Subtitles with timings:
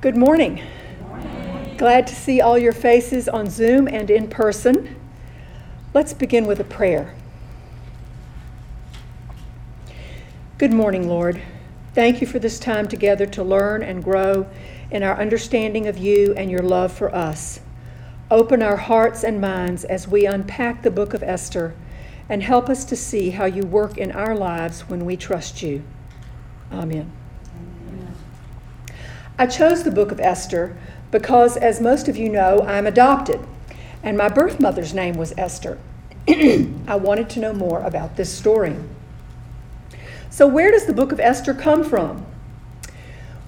[0.00, 0.62] Good morning.
[1.76, 4.96] Glad to see all your faces on Zoom and in person.
[5.94, 7.14] Let's begin with a prayer.
[10.58, 11.42] Good morning, Lord.
[11.94, 14.46] Thank you for this time together to learn and grow
[14.90, 17.60] in our understanding of you and your love for us.
[18.30, 21.74] Open our hearts and minds as we unpack the book of Esther
[22.28, 25.82] and help us to see how you work in our lives when we trust you.
[26.72, 27.12] Amen.
[29.38, 30.76] I chose the book of Esther
[31.10, 33.40] because, as most of you know, I'm adopted,
[34.02, 35.78] and my birth mother's name was Esther.
[36.28, 38.76] I wanted to know more about this story.
[40.30, 42.24] So, where does the book of Esther come from?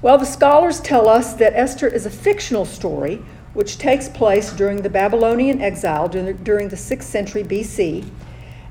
[0.03, 3.23] Well, the scholars tell us that Esther is a fictional story
[3.55, 8.07] which takes place during the Babylonian exile during the 6th century BC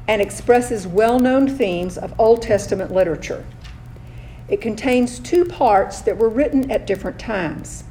[0.08, 3.46] and expresses well known themes of Old Testament literature.
[4.50, 7.86] It contains two parts that were written at different times.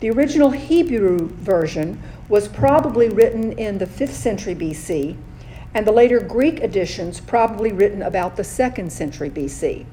[0.00, 5.16] The original Hebrew version was probably written in the 5th century BC,
[5.74, 9.84] and the later Greek editions probably written about the 2nd century BC.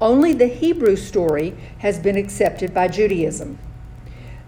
[0.00, 3.58] Only the Hebrew story has been accepted by Judaism.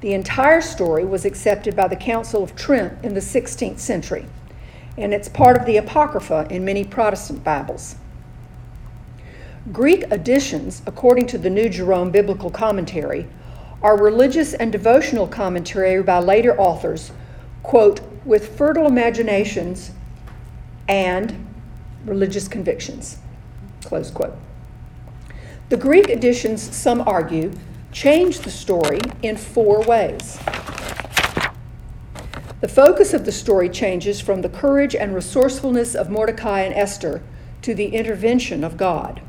[0.00, 4.27] The entire story was accepted by the Council of Trent in the 16th century,
[4.97, 7.97] and it's part of the Apocrypha in many Protestant Bibles.
[9.72, 13.28] Greek additions, according to the New Jerome Biblical Commentary,
[13.83, 17.12] are religious and devotional commentary by later authors,
[17.62, 19.91] quote, with fertile imaginations
[20.89, 21.46] and
[22.06, 23.19] religious convictions,
[23.83, 24.36] close quote.
[25.69, 27.52] The Greek additions, some argue,
[27.92, 30.39] change the story in four ways.
[32.62, 37.22] The focus of the story changes from the courage and resourcefulness of Mordecai and Esther
[37.62, 39.20] to the intervention of God.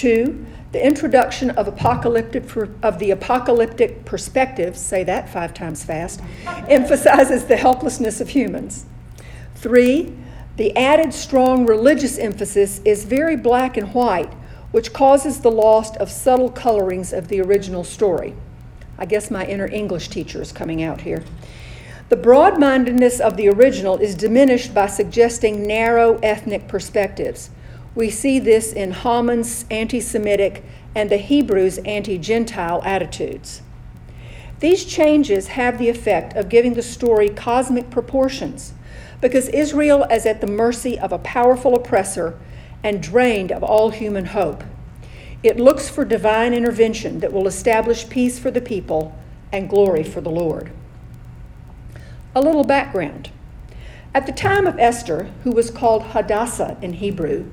[0.00, 2.44] Two, the introduction of apocalyptic
[2.82, 8.86] of the apocalyptic perspective, say that five times fast, emphasizes the helplessness of humans.
[9.56, 10.16] Three,
[10.56, 14.32] the added strong religious emphasis is very black and white
[14.70, 18.32] which causes the loss of subtle colorings of the original story.
[18.96, 21.24] I guess my inner English teacher is coming out here.
[22.08, 27.50] The broad mindedness of the original is diminished by suggesting narrow ethnic perspectives.
[27.94, 30.64] We see this in Haman's anti Semitic
[30.94, 33.62] and the Hebrews' anti Gentile attitudes.
[34.60, 38.74] These changes have the effect of giving the story cosmic proportions
[39.20, 42.38] because Israel is at the mercy of a powerful oppressor
[42.82, 44.62] and drained of all human hope.
[45.42, 49.18] It looks for divine intervention that will establish peace for the people
[49.52, 50.70] and glory for the Lord.
[52.34, 53.30] A little background.
[54.14, 57.50] At the time of Esther, who was called Hadassah in Hebrew,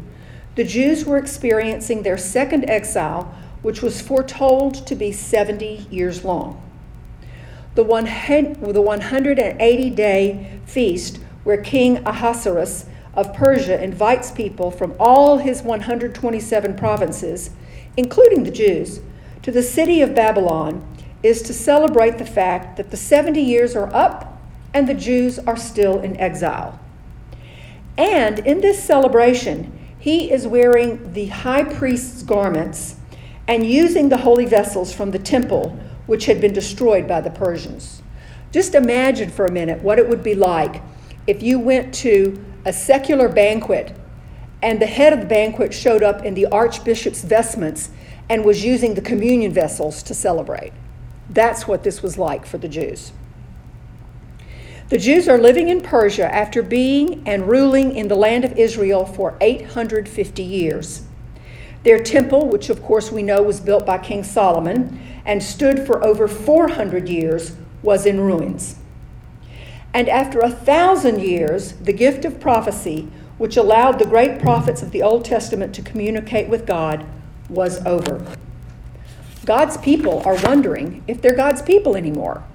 [0.58, 3.32] the Jews were experiencing their second exile,
[3.62, 6.60] which was foretold to be 70 years long.
[7.76, 16.76] The 180 day feast, where King Ahasuerus of Persia invites people from all his 127
[16.76, 17.52] provinces,
[17.96, 19.02] including the Jews,
[19.44, 20.84] to the city of Babylon
[21.22, 24.42] is to celebrate the fact that the 70 years are up
[24.74, 26.80] and the Jews are still in exile.
[27.96, 29.77] And in this celebration,
[30.08, 32.96] he is wearing the high priest's garments
[33.46, 38.02] and using the holy vessels from the temple, which had been destroyed by the Persians.
[38.54, 40.82] Just imagine for a minute what it would be like
[41.28, 43.98] if you went to a secular banquet,
[44.62, 47.90] and the head of the banquet showed up in the archbishop's vestments
[48.30, 50.72] and was using the communion vessels to celebrate.
[51.30, 53.12] That's what this was like for the Jews.
[54.90, 59.06] The Jews are living in Persia after being and ruling in the land of Israel
[59.06, 61.02] for 850 years.
[61.84, 66.06] Their temple, which of course we know was built by King Solomon and stood for
[66.06, 68.78] over 400 years, was in ruins.
[69.94, 74.92] And after a thousand years, the gift of prophecy, which allowed the great prophets of
[74.92, 77.06] the Old Testament to communicate with God,
[77.50, 78.26] was over.
[79.44, 82.46] God's people are wondering if they're God's people anymore.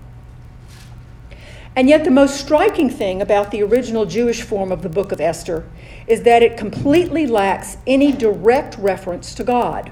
[1.74, 5.20] And yet, the most striking thing about the original Jewish form of the book of
[5.20, 5.66] Esther
[6.06, 9.90] is that it completely lacks any direct reference to God.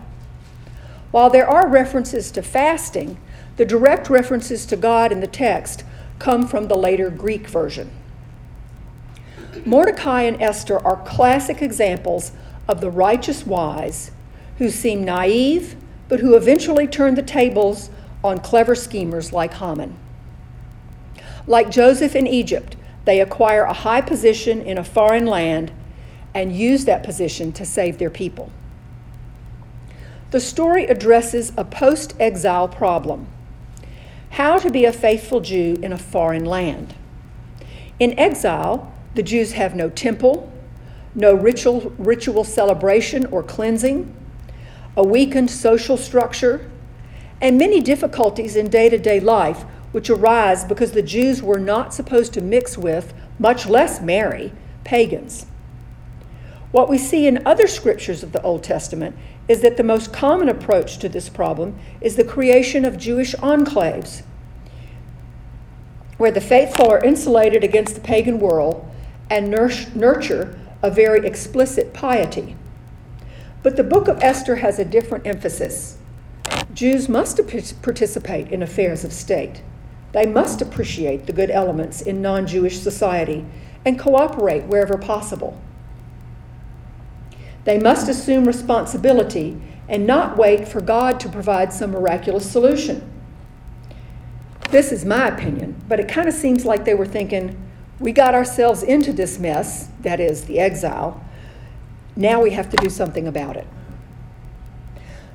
[1.11, 3.19] While there are references to fasting,
[3.57, 5.85] the direct references to God in the text
[6.19, 7.91] come from the later Greek version.
[9.65, 12.33] Mordecai and Esther are classic examples
[12.69, 14.11] of the righteous wise
[14.59, 15.77] who seem naive,
[16.09, 17.91] but who eventually turn the tables
[18.23, 19.97] on clever schemers like Haman.
[21.47, 25.73] Like Joseph in Egypt, they acquire a high position in a foreign land
[26.35, 28.53] and use that position to save their people.
[30.31, 33.27] the story addresses a post exile problem
[34.31, 36.95] how to be a faithful Jew in a foreign land.
[37.99, 40.51] In exile, the Jews have no temple,
[41.15, 44.15] no ritual, ritual celebration or cleansing,
[44.97, 46.71] a weakened social structure,
[47.41, 51.93] and many difficulties in day to day life which arise because the Jews were not
[51.93, 54.53] supposed to mix with, much less marry,
[54.85, 55.47] pagans.
[56.73, 59.17] What we see in other scriptures of the Old Testament
[59.49, 64.23] is that the most common approach to this problem is the creation of Jewish enclaves,
[66.19, 68.89] where the faithful are insulated against the pagan world
[69.29, 72.57] and nurture a very explicit piety.
[73.63, 75.99] But the book of Esther has a different emphasis.
[76.73, 77.41] Jews must
[77.83, 79.63] participate in affairs of state.
[80.13, 83.45] They must appreciate the good elements in non Jewish society
[83.85, 85.61] and cooperate wherever possible.
[87.65, 93.11] They must assume responsibility and not wait for God to provide some miraculous solution.
[94.71, 97.61] This is my opinion, but it kind of seems like they were thinking,
[97.99, 101.23] we got ourselves into this mess, that is, the exile.
[102.17, 103.67] Now we have to do something about it.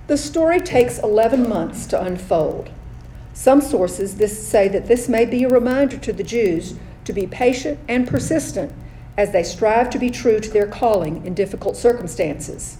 [0.08, 2.70] The story takes 11 months to unfold.
[3.36, 7.28] Some sources this, say that this may be a reminder to the Jews to be
[7.28, 8.72] patient and persistent
[9.18, 12.78] as they strive to be true to their calling in difficult circumstances.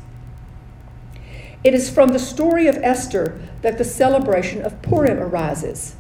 [1.64, 5.98] It is from the story of Esther that the celebration of Purim arises.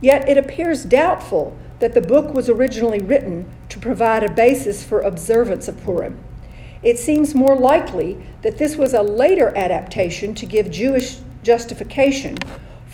[0.00, 5.00] Yet it appears doubtful that the book was originally written to provide a basis for
[5.00, 6.18] observance of Purim.
[6.82, 12.38] It seems more likely that this was a later adaptation to give Jewish justification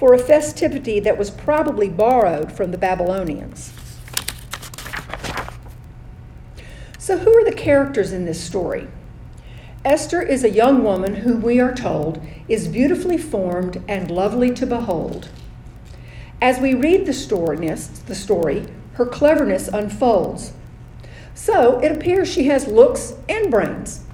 [0.05, 3.73] for a festivity that was probably borrowed from the Babylonians.
[6.99, 8.87] So, who are the characters in this story?
[9.83, 14.67] Esther is a young woman who we are told is beautifully formed and lovely to
[14.67, 15.31] behold.
[16.39, 18.67] As we read the story, the story,
[18.97, 20.53] her cleverness unfolds.
[21.35, 24.05] So it appears she has looks and brains.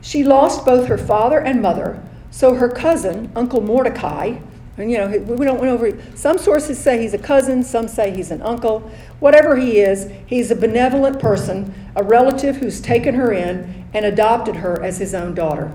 [0.00, 4.38] She lost both her father and mother, so her cousin, Uncle Mordecai,
[4.76, 5.96] and you know, we don't went over.
[6.16, 8.90] Some sources say he's a cousin, some say he's an uncle.
[9.20, 14.56] Whatever he is, he's a benevolent person, a relative who's taken her in and adopted
[14.56, 15.72] her as his own daughter.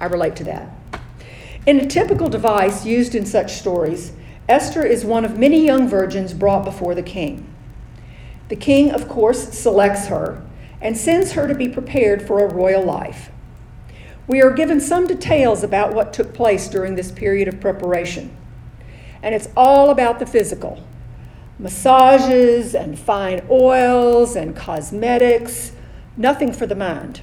[0.00, 0.70] I relate to that.
[1.66, 4.12] In a typical device used in such stories,
[4.48, 7.46] Esther is one of many young virgins brought before the king.
[8.48, 10.42] The king, of course, selects her
[10.80, 13.30] and sends her to be prepared for a royal life.
[14.28, 18.36] We are given some details about what took place during this period of preparation.
[19.22, 20.82] And it's all about the physical
[21.58, 25.72] massages and fine oils and cosmetics,
[26.16, 27.22] nothing for the mind.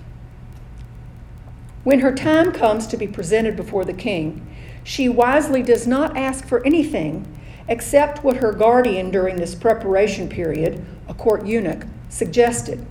[1.83, 4.47] When her time comes to be presented before the king,
[4.83, 7.27] she wisely does not ask for anything
[7.67, 12.85] except what her guardian during this preparation period, a court eunuch, suggested.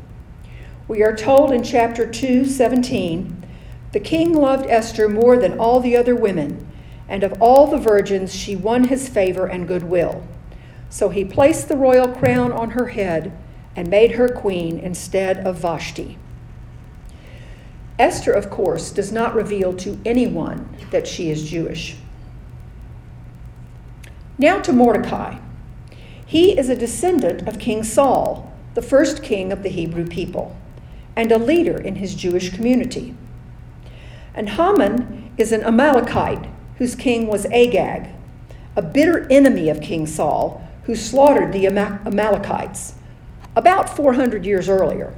[0.89, 3.45] We are told in chapter 2, 17,
[3.93, 6.67] the king loved Esther more than all the other women,
[7.09, 10.27] and of all the virgins she won his favor and goodwill.
[10.89, 13.33] So he placed the royal crown on her head
[13.77, 16.19] and made her queen instead of Vashti.
[17.99, 21.97] Esther, of course, does not reveal to anyone that she is Jewish.
[24.39, 25.39] Now to Mordecai.
[26.25, 30.57] He is a descendant of King Saul, the first king of the Hebrew people,
[31.15, 33.15] and a leader in his Jewish community.
[34.35, 36.49] And Haman is an Amalekite
[36.79, 38.09] whose king was Agag,
[38.77, 42.95] a bitter enemy of King Saul who slaughtered the Amalekites
[43.55, 45.15] about 400 years earlier.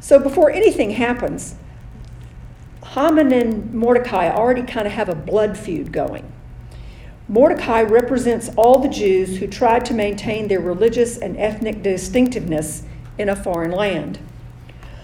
[0.00, 1.56] So before anything happens,
[2.84, 6.32] Haman and Mordecai already kind of have a blood feud going.
[7.28, 12.84] Mordecai represents all the Jews who tried to maintain their religious and ethnic distinctiveness
[13.18, 14.20] in a foreign land.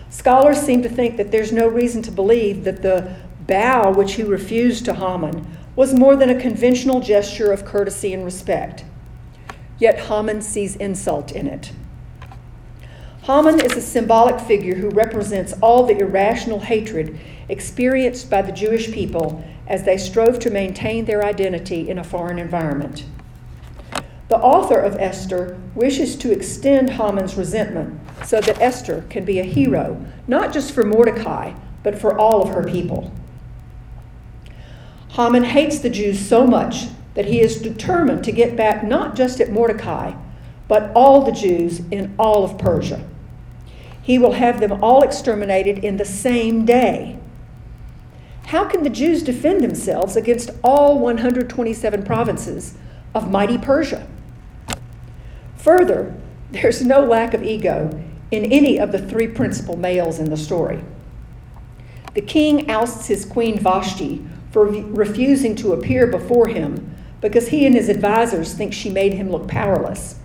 [0.08, 3.16] Scholars seem to think that there's no reason to believe that the
[3.52, 8.25] bow which he refused to Haman was more than a conventional gesture of courtesy and
[8.25, 8.82] respect.
[9.78, 11.71] Yet Haman sees insult in it.
[13.25, 18.90] Haman is a symbolic figure who represents all the irrational hatred experienced by the Jewish
[18.90, 23.04] people as they strove to maintain their identity in a foreign environment.
[24.28, 29.44] The author of Esther wishes to extend Haman's resentment so that Esther can be a
[29.44, 33.12] hero, not just for Mordecai, but for all of her people.
[35.12, 39.40] Haman hates the Jews so much that he is determined to get back not just
[39.40, 40.14] at Mordecai,
[40.69, 43.07] but all the Jews in all of Persia.
[44.02, 47.19] He will have them all exterminated in the same day.
[48.47, 52.75] how can the Jews defend themselves against all 127 provinces
[53.14, 54.07] of mighty Persia?
[55.57, 56.14] Further,
[56.50, 60.83] there's no lack of ego in any of the three principal males in the story.
[62.14, 67.75] The king ousts his queen Vashti for refusing to appear before him because he and
[67.75, 70.16] his advisors think she made him look powerless.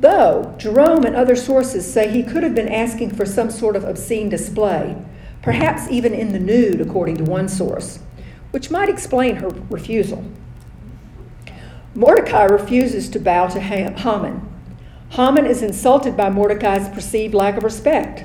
[0.00, 3.84] Though Jerome and other sources say he could have been asking for some sort of
[3.84, 4.96] obscene display,
[5.42, 7.98] perhaps even in the nude, according to one source,
[8.50, 10.24] which might explain her refusal.
[11.94, 14.48] Mordecai refuses to bow to Haman.
[15.10, 18.24] Haman is insulted by Mordecai's perceived lack of respect.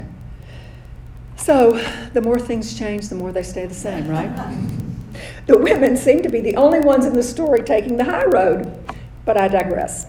[1.38, 1.84] So,
[2.14, 4.80] the more things change, the more they stay the same, right?
[5.46, 8.78] the women seem to be the only ones in the story taking the high road,
[9.26, 10.08] but I digress.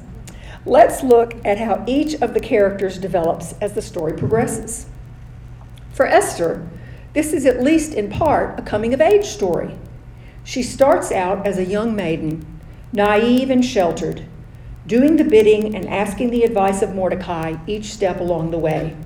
[0.66, 4.86] Let's look at how each of the characters develops as the story progresses.
[5.92, 6.66] For Esther,
[7.12, 9.76] this is at least in part a coming of age story.
[10.42, 12.60] She starts out as a young maiden,
[12.92, 14.24] naive and sheltered,
[14.86, 18.96] doing the bidding and asking the advice of Mordecai each step along the way.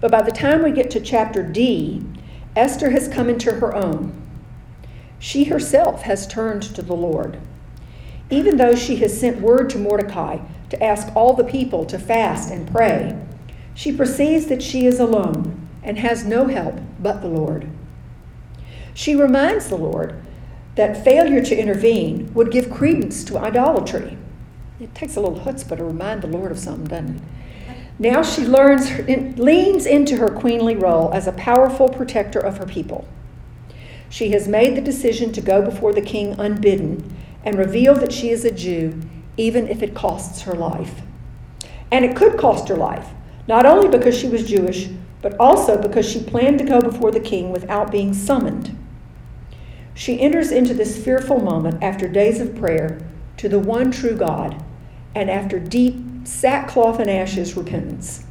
[0.00, 2.04] But by the time we get to chapter D,
[2.56, 4.21] Esther has come into her own.
[5.22, 7.38] She herself has turned to the Lord
[8.32, 10.38] even though she has sent word to Mordecai
[10.70, 13.14] to ask all the people to fast and pray,
[13.74, 17.68] she perceives that she is alone and has no help but the Lord.
[18.94, 20.14] She reminds the Lord
[20.76, 24.16] that failure to intervene would give credence to idolatry.
[24.80, 27.22] It takes a little chutzpah to remind the Lord of something, doesn't it?
[27.98, 28.90] Now she learns,
[29.38, 33.06] leans into her queenly role as a powerful protector of her people.
[34.12, 37.16] She has made the decision to go before the king unbidden
[37.46, 39.00] and reveal that she is a Jew,
[39.38, 41.00] even if it costs her life.
[41.90, 43.08] And it could cost her life,
[43.48, 44.90] not only because she was Jewish,
[45.22, 48.76] but also because she planned to go before the king without being summoned.
[49.94, 53.00] She enters into this fearful moment after days of prayer
[53.38, 54.62] to the one true God
[55.14, 58.26] and after deep sackcloth and ashes repentance.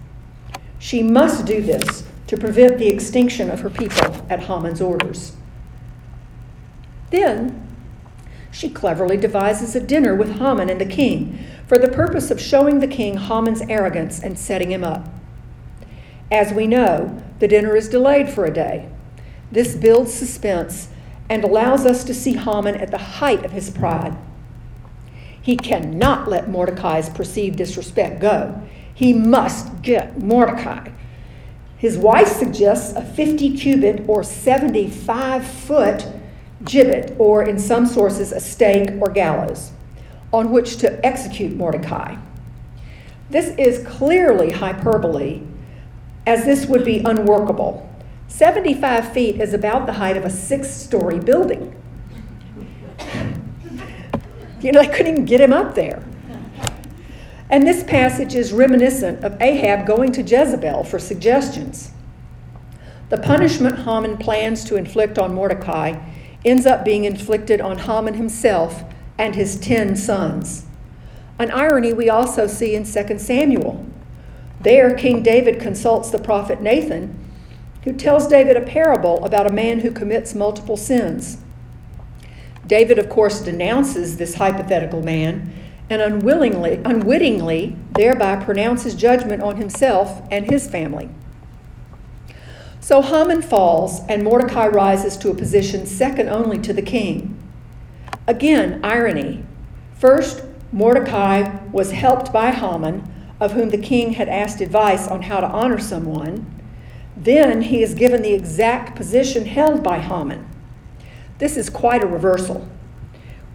[0.78, 5.38] She must do this to prevent the extinction of her people at Haman's orders.
[7.12, 7.68] Then
[8.52, 12.80] she cleverly devises a dinner with Haman and the king for the purpose of showing
[12.80, 15.08] the king Haman's arrogance and setting him up.
[16.32, 18.90] As we know, the dinner is delayed for a day.
[19.52, 20.90] This builds suspense
[21.30, 24.18] and allows us to see Haman at the height of his pride.
[25.42, 28.62] He cannot let Mordecai's perceived disrespect go.
[28.94, 30.90] He must get Mordecai.
[31.78, 36.06] His wife suggests a 50 cubit or 75 foot
[36.64, 39.72] gibbet, or in some sources, a stake or gallows,
[40.32, 42.16] on which to execute Mordecai.
[43.30, 45.42] This is clearly hyperbole,
[46.28, 47.88] as this would be unworkable.
[48.28, 51.76] 75 feet is about the height of a six story building.
[54.62, 56.04] You know, they couldn't even get him up there.
[57.50, 61.92] And this passage is reminiscent of Ahab going to Jezebel for suggestions.
[63.10, 66.00] The punishment Haman plans to inflict on Mordecai
[66.44, 68.84] ends up being inflicted on Haman himself
[69.18, 70.66] and his ten sons.
[71.38, 73.86] An irony we also see in 2 Samuel.
[74.60, 77.18] There, King David consults the prophet Nathan,
[77.84, 81.38] who tells David a parable about a man who commits multiple sins.
[82.68, 85.52] David, of course, denounces this hypothetical man
[85.90, 91.10] and unwillingly, unwittingly thereby pronounces judgment on himself and his family.
[92.84, 97.38] So Haman falls, and Mordecai rises to a position second only to the king.
[98.26, 99.44] Again, irony.
[99.94, 103.04] First, Mordecai was helped by Haman,
[103.40, 106.48] of whom the king had asked advice on how to honor someone.
[107.16, 110.48] Then he is given the exact position held by Haman.
[111.38, 112.68] This is quite a reversal.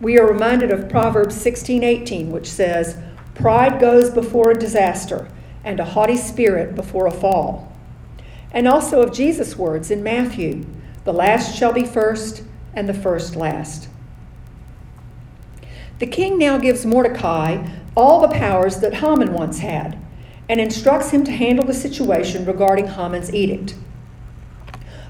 [0.01, 2.97] We are reminded of Proverbs 16:18, which says,
[3.35, 5.27] "Pride goes before a disaster,
[5.65, 7.73] and a haughty spirit before a fall."
[8.57, 10.65] And also of Jesus' words in Matthew
[11.05, 12.43] the last shall be first,
[12.75, 13.89] and the first last.
[16.01, 19.97] The king now gives Mordecai all the powers that Haman once had
[20.49, 23.77] and instructs him to handle the situation regarding Haman's edict.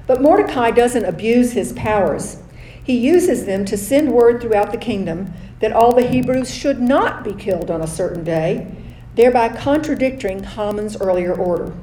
[0.05, 2.43] But Mordecai doesn't abuse his powers.
[2.83, 7.23] He uses them to send word throughout the kingdom that all the Hebrews should not
[7.23, 8.67] be killed on a certain day,
[9.15, 11.73] thereby contradicting Haman's earlier order.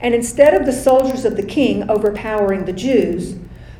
[0.00, 3.36] And instead of the soldiers of the king overpowering the Jews,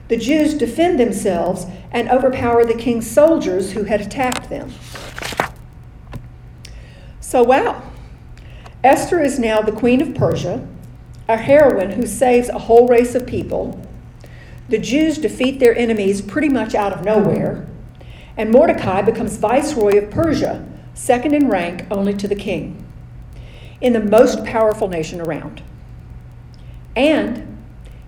[0.08, 4.72] the Jews defend themselves and overpower the king's soldiers who had attacked them.
[7.20, 7.82] So, wow.
[8.84, 10.66] Esther is now the queen of Persia,
[11.28, 13.82] a heroine who saves a whole race of people.
[14.68, 17.66] The Jews defeat their enemies pretty much out of nowhere,
[18.36, 22.84] and Mordecai becomes viceroy of Persia, second in rank only to the king,
[23.80, 25.62] in the most powerful nation around.
[26.96, 27.58] And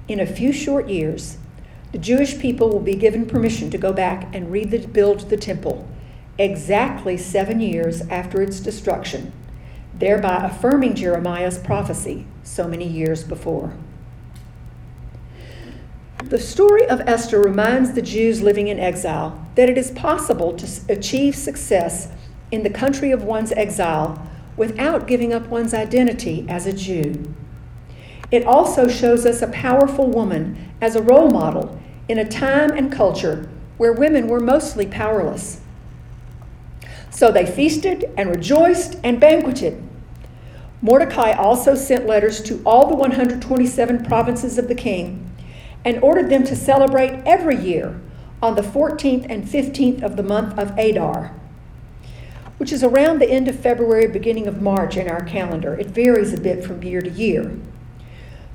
[0.08, 1.36] in a few short years,
[1.92, 5.86] the Jewish people will be given permission to go back and rebuild the temple
[6.38, 9.32] exactly seven years after its destruction,
[9.98, 13.74] thereby affirming Jeremiah's prophecy so many years before.
[16.24, 20.92] The story of Esther reminds the Jews living in exile that it is possible to
[20.92, 22.10] achieve success
[22.50, 24.26] in the country of one's exile
[24.56, 27.34] without giving up one's identity as a Jew.
[28.30, 32.92] It also shows us a powerful woman as a role model in a time and
[32.92, 35.60] culture where women were mostly powerless.
[37.10, 39.82] So they feasted and rejoiced and banqueted.
[40.80, 45.28] Mordecai also sent letters to all the 127 provinces of the king
[45.84, 48.00] and ordered them to celebrate every year
[48.42, 51.34] on the 14th and 15th of the month of Adar,
[52.58, 55.74] which is around the end of February, beginning of March in our calendar.
[55.74, 57.58] It varies a bit from year to year.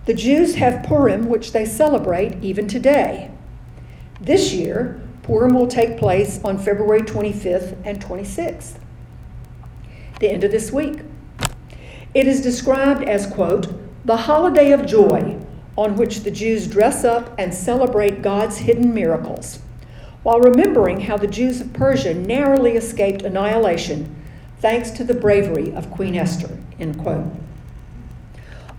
[0.05, 3.31] The Jews have Purim, which they celebrate even today.
[4.19, 8.73] This year, Purim will take place on February 25th and 26th,
[10.19, 10.99] the end of this week.
[12.13, 13.73] It is described as, quote,
[14.05, 15.39] the holiday of joy
[15.77, 19.59] on which the Jews dress up and celebrate God's hidden miracles,
[20.21, 24.13] while remembering how the Jews of Persia narrowly escaped annihilation
[24.59, 26.57] thanks to the bravery of Queen Esther.
[26.77, 27.25] End quote.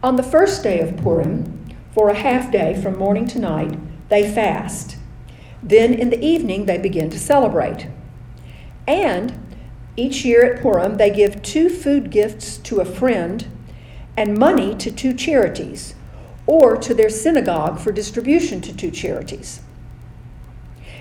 [0.05, 3.79] On the first day of Purim, for a half day from morning to night,
[4.11, 4.99] they fast.
[5.63, 7.89] Then in the evening, they begin to celebrate.
[8.87, 9.57] And
[9.97, 13.47] each year at Purim, they give two food gifts to a friend
[14.15, 15.95] and money to two charities
[16.47, 19.63] or to their synagogue for distribution to two charities.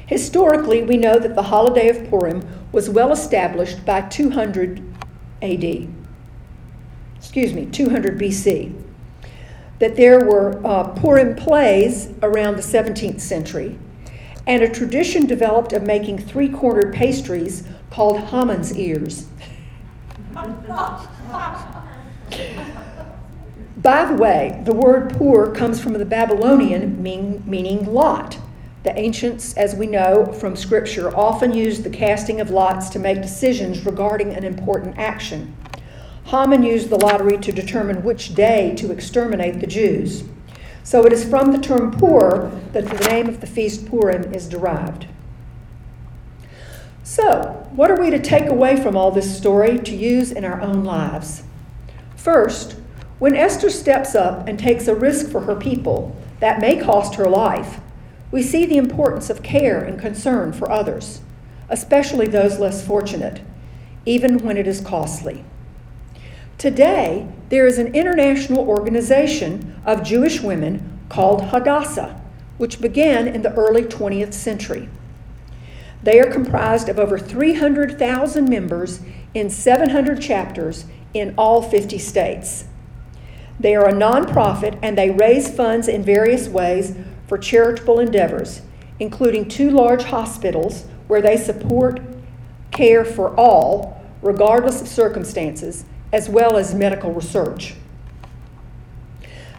[0.07, 2.41] Historically, we know that the holiday of Purim
[2.72, 4.81] was well established by 200
[5.42, 5.89] AD.
[7.18, 8.92] Excuse me, 200 BC.
[9.79, 13.77] That there were uh, Purim plays around the 17th century,
[14.46, 19.27] and a tradition developed of making three cornered pastries called Haman's ears.
[23.83, 28.38] By the way, the word pur comes from the Babylonian mean, meaning lot.
[28.83, 33.22] The ancients, as we know from Scripture, often used the casting of lots to make
[33.22, 35.55] decisions regarding an important action.
[36.25, 40.24] Haman used the lottery to determine which day to exterminate the Jews.
[40.83, 44.50] So it is from the term pur that the name of the feast Purim is
[44.50, 45.07] derived.
[47.03, 50.62] So, what are we to take away from all this story to use in our
[50.62, 51.44] own lives?
[52.16, 52.77] First,
[53.20, 57.29] when Esther steps up and takes a risk for her people that may cost her
[57.29, 57.79] life,
[58.31, 61.22] we see the importance of care and concern for others,
[61.70, 63.42] especially those less fortunate,
[64.05, 65.46] even when it is costly.
[66.57, 72.22] Today, there is an international organization of Jewish women called Hadassah,
[72.57, 74.87] which began in the early 20th century.
[76.01, 79.01] They are comprised of over 300,000 members
[79.33, 82.66] in 700 chapters in all 50 states.
[83.59, 86.96] They are a nonprofit and they raise funds in various ways
[87.27, 88.61] for charitable endeavors,
[89.00, 92.01] including two large hospitals where they support
[92.72, 97.74] care for all, regardless of circumstances, as well as medical research.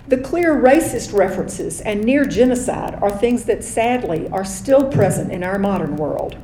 [0.07, 5.43] The clear racist references and near genocide are things that sadly are still present in
[5.43, 6.37] our modern world.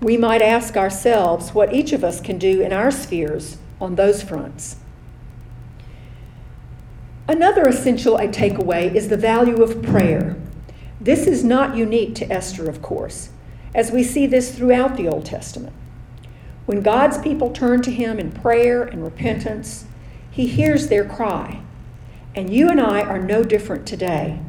[0.00, 4.22] We might ask ourselves what each of us can do in our spheres on those
[4.22, 4.76] fronts.
[7.28, 10.36] Another essential I take away is the value of prayer.
[11.00, 13.30] This is not unique to Esther, of course,
[13.74, 15.74] as we see this throughout the Old Testament.
[16.66, 19.86] When God's people turn to Him in prayer and repentance,
[20.30, 21.60] He hears their cry.
[22.34, 24.40] And you and I are no different today.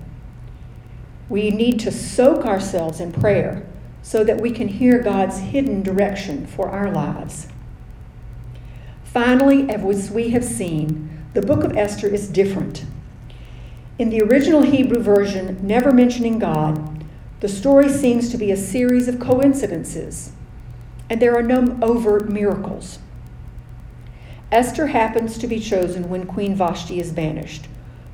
[1.30, 3.66] We need to soak ourselves in prayer
[4.02, 7.48] so that we can hear God's hidden direction for our lives.
[9.04, 12.86] Finally, as we have seen, the book of Esther is different.
[14.00, 17.04] In the original Hebrew version, never mentioning God,
[17.40, 20.32] the story seems to be a series of coincidences,
[21.10, 23.00] and there are no overt miracles.
[24.52, 27.68] Esther happens to be chosen when Queen Vashti is banished.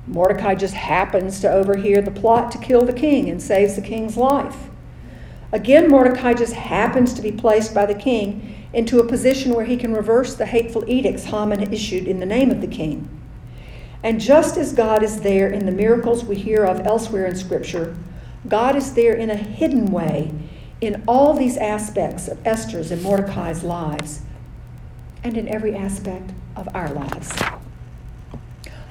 [0.08, 4.18] Mordecai just happens to overhear the plot to kill the king and saves the king's
[4.18, 4.70] life.
[5.52, 9.78] Again, Mordecai just happens to be placed by the king into a position where he
[9.78, 13.08] can reverse the hateful edicts Haman issued in the name of the king.
[14.02, 17.96] And just as God is there in the miracles we hear of elsewhere in Scripture,
[18.48, 20.32] God is there in a hidden way
[20.84, 24.20] in all these aspects of Esther's and Mordecai's lives,
[25.24, 27.32] and in every aspect of our lives.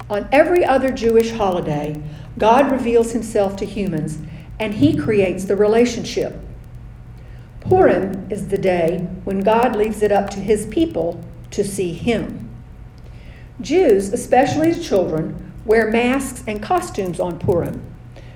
[0.09, 2.03] On every other Jewish holiday,
[2.39, 4.19] God reveals himself to humans
[4.59, 6.41] and he creates the relationship.
[7.61, 12.49] Purim is the day when God leaves it up to his people to see him.
[13.61, 17.83] Jews, especially children, wear masks and costumes on Purim,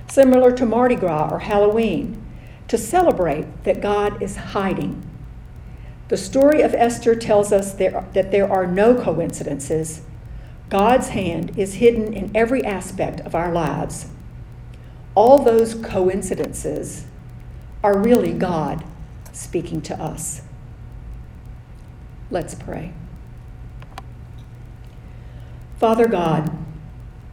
[0.08, 2.22] similar to Mardi Gras or Halloween,
[2.68, 5.02] to celebrate that God is hiding.
[6.08, 10.02] The story of Esther tells us there, that there are no coincidences.
[10.68, 14.06] God's hand is hidden in every aspect of our lives.
[15.14, 17.06] All those coincidences
[17.82, 18.84] are really God
[19.32, 20.42] speaking to us.
[22.30, 22.92] Let's pray.
[25.78, 26.56] Father God,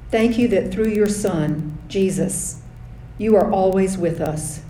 [0.10, 2.62] thank you that through your Son, Jesus,
[3.18, 4.63] you are always with us.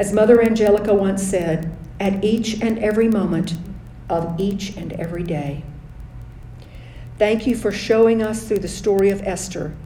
[0.00, 3.58] As Mother Angelica once said, at each and every moment
[4.08, 5.62] of each and every day.
[7.18, 9.76] Thank you for showing us through the story of Esther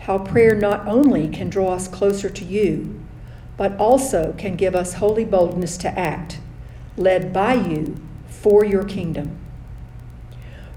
[0.00, 3.00] how prayer not only can draw us closer to you,
[3.56, 6.40] but also can give us holy boldness to act,
[6.96, 7.94] led by you
[8.26, 9.38] for your kingdom.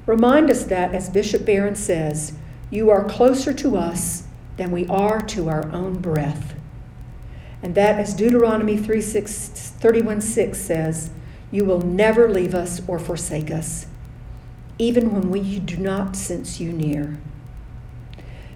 [0.06, 2.34] Remind us that, as Bishop Barron says,
[2.69, 4.25] you are closer to us
[4.58, 6.53] than we are to our own breath.
[7.63, 9.47] And that, as Deuteronomy 3 6,
[9.80, 11.10] 31 6 says,
[11.49, 13.86] you will never leave us or forsake us,
[14.80, 17.17] even when we do not sense you near.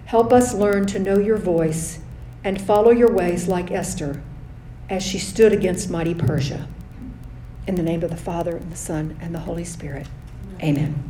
[0.06, 2.00] Help us learn to know your voice
[2.42, 4.22] and follow your ways like Esther
[4.90, 6.66] as she stood against mighty Persia.
[7.66, 10.08] In the name of the Father, and the Son, and the Holy Spirit.
[10.60, 11.07] Amen.